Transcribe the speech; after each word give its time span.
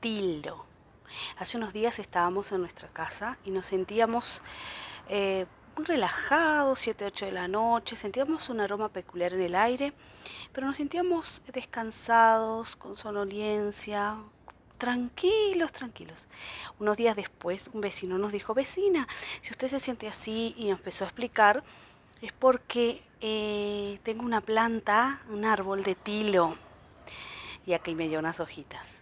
tilo. 0.00 0.64
Hace 1.38 1.56
unos 1.56 1.72
días 1.72 1.98
estábamos 1.98 2.52
en 2.52 2.60
nuestra 2.60 2.88
casa 2.88 3.38
y 3.44 3.50
nos 3.50 3.66
sentíamos 3.66 4.42
eh, 5.08 5.46
muy 5.76 5.86
relajados, 5.86 6.80
7, 6.80 7.04
8 7.06 7.26
de 7.26 7.32
la 7.32 7.48
noche, 7.48 7.96
sentíamos 7.96 8.48
un 8.48 8.60
aroma 8.60 8.88
peculiar 8.88 9.32
en 9.32 9.40
el 9.40 9.54
aire, 9.54 9.92
pero 10.52 10.66
nos 10.66 10.76
sentíamos 10.76 11.40
descansados, 11.52 12.76
con 12.76 12.96
sonolencia, 12.96 14.16
tranquilos, 14.76 15.72
tranquilos. 15.72 16.26
Unos 16.78 16.96
días 16.96 17.16
después 17.16 17.70
un 17.72 17.80
vecino 17.80 18.18
nos 18.18 18.32
dijo, 18.32 18.54
vecina, 18.54 19.06
si 19.40 19.52
usted 19.52 19.68
se 19.68 19.80
siente 19.80 20.08
así 20.08 20.54
y 20.56 20.70
empezó 20.70 21.04
a 21.04 21.08
explicar, 21.08 21.62
es 22.22 22.32
porque 22.32 23.02
eh, 23.20 24.00
tengo 24.02 24.24
una 24.24 24.40
planta, 24.40 25.20
un 25.30 25.44
árbol 25.44 25.84
de 25.84 25.94
tilo. 25.94 26.56
Y 27.66 27.72
aquí 27.74 27.94
me 27.94 28.08
dio 28.08 28.18
unas 28.18 28.40
hojitas. 28.40 29.00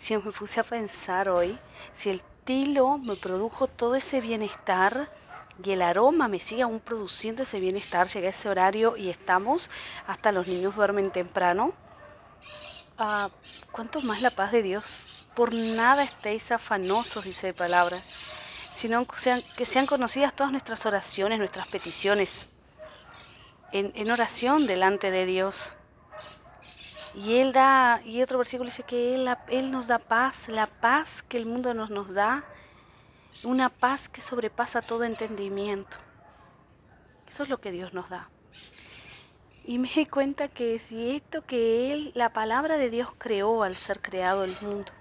Si 0.00 0.16
me 0.16 0.32
puse 0.32 0.60
a 0.60 0.64
pensar 0.64 1.28
hoy, 1.28 1.58
si 1.94 2.08
el 2.08 2.22
tilo 2.44 2.96
me 2.96 3.16
produjo 3.16 3.66
todo 3.66 3.96
ese 3.96 4.22
bienestar 4.22 5.12
y 5.62 5.72
el 5.72 5.82
aroma 5.82 6.26
me 6.26 6.40
sigue 6.40 6.62
aún 6.62 6.80
produciendo 6.80 7.42
ese 7.42 7.60
bienestar, 7.60 8.08
llega 8.08 8.30
ese 8.30 8.48
horario 8.48 8.96
y 8.96 9.10
estamos, 9.10 9.70
hasta 10.06 10.32
los 10.32 10.46
niños 10.46 10.74
duermen 10.74 11.10
temprano, 11.10 11.74
ah, 12.96 13.28
¿cuánto 13.72 14.00
más 14.00 14.22
la 14.22 14.30
paz 14.30 14.52
de 14.52 14.62
Dios? 14.62 15.04
Por 15.34 15.52
nada 15.52 16.02
estéis 16.02 16.50
afanosos, 16.50 17.24
dice 17.24 17.48
la 17.48 17.54
palabra 17.54 18.02
sino 18.72 19.06
que 19.06 19.66
sean 19.66 19.84
conocidas 19.84 20.34
todas 20.34 20.52
nuestras 20.52 20.86
oraciones, 20.86 21.38
nuestras 21.38 21.68
peticiones, 21.68 22.48
en, 23.72 24.10
oración 24.10 24.66
delante 24.66 25.10
de 25.10 25.26
Dios. 25.26 25.74
Y 27.14 27.36
Él 27.38 27.52
da, 27.52 28.00
y 28.04 28.22
otro 28.22 28.38
versículo 28.38 28.70
dice 28.70 28.84
que 28.84 29.14
Él, 29.14 29.28
él 29.48 29.70
nos 29.70 29.86
da 29.86 29.98
paz, 29.98 30.48
la 30.48 30.66
paz 30.66 31.22
que 31.22 31.36
el 31.36 31.46
mundo 31.46 31.74
nos, 31.74 31.90
nos 31.90 32.14
da, 32.14 32.44
una 33.42 33.68
paz 33.68 34.08
que 34.08 34.20
sobrepasa 34.20 34.82
todo 34.82 35.04
entendimiento. 35.04 35.96
Eso 37.28 37.42
es 37.42 37.48
lo 37.48 37.60
que 37.60 37.72
Dios 37.72 37.92
nos 37.92 38.08
da. 38.08 38.28
Y 39.64 39.78
me 39.78 39.88
di 39.88 40.06
cuenta 40.06 40.48
que 40.48 40.78
si 40.78 41.16
esto 41.16 41.44
que 41.44 41.92
Él, 41.92 42.12
la 42.14 42.32
palabra 42.32 42.76
de 42.76 42.90
Dios 42.90 43.10
creó 43.18 43.62
al 43.62 43.76
ser 43.76 44.00
creado 44.00 44.44
el 44.44 44.56
mundo, 44.60 44.92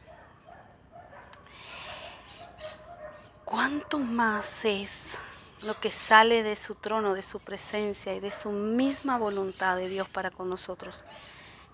cuánto 3.46 3.98
más 4.00 4.66
es 4.66 5.18
lo 5.64 5.80
que 5.80 5.92
sale 5.92 6.44
de 6.44 6.56
su 6.56 6.76
trono, 6.76 7.14
de 7.14 7.22
su 7.22 7.40
presencia 7.40 8.14
y 8.14 8.20
de 8.20 8.32
su 8.32 8.52
misma 8.52 9.18
voluntad 9.18 9.76
de 9.76 9.90
Dios 9.90 10.08
para 10.08 10.30
con 10.32 10.50
nosotros. 10.50 11.04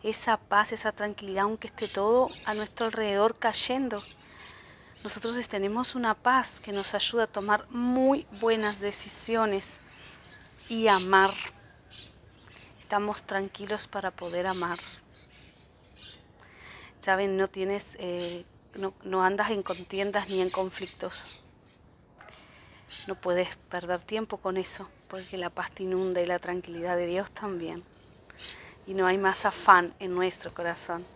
Esa 0.06 0.38
paz, 0.38 0.72
esa 0.72 0.92
tranquilidad, 0.92 1.44
aunque 1.44 1.68
esté 1.68 1.88
todo 1.88 2.30
a 2.46 2.54
nuestro 2.54 2.86
alrededor 2.86 3.38
cayendo. 3.38 4.02
Nosotros 5.04 5.36
tenemos 5.50 5.96
una 5.96 6.14
paz 6.14 6.62
que 6.62 6.72
nos 6.72 6.94
ayuda 6.94 7.24
a 7.24 7.28
tomar 7.28 7.70
muy 7.70 8.26
buenas 8.40 8.80
decisiones 8.80 9.82
y 10.70 10.88
amar. 10.88 11.34
Estamos 12.80 13.24
tranquilos 13.24 13.88
para 13.88 14.12
poder 14.12 14.48
amar. 14.48 14.80
Saben, 17.02 17.36
no 17.36 17.48
tienes, 17.48 17.86
eh, 18.00 18.46
no, 18.76 18.94
no 19.04 19.24
andas 19.24 19.52
en 19.52 19.64
contiendas 19.64 20.30
ni 20.30 20.42
en 20.42 20.50
conflictos 20.50 21.32
no 23.08 23.16
puedes 23.16 23.56
perder 23.70 24.02
tiempo 24.02 24.38
con 24.38 24.58
eso, 24.58 24.90
porque 25.08 25.38
la 25.38 25.50
paz 25.50 25.72
te 25.72 25.84
inunda 25.84 26.22
y 26.22 26.26
la 26.26 26.40
tranquilidad 26.40 26.98
de 26.98 27.06
Dios 27.06 27.30
también. 27.32 27.84
Y 28.88 28.94
no 28.94 29.08
hay 29.08 29.18
más 29.18 29.46
afán 29.46 29.94
en 30.00 30.14
nuestro 30.14 30.54
corazón. 30.54 31.15